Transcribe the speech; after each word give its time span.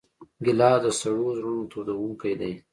ګیلاس 0.45 0.77
د 0.83 0.85
سړو 0.99 1.27
زړونو 1.37 1.69
تودوونکی 1.71 2.33
دی. 2.39 2.53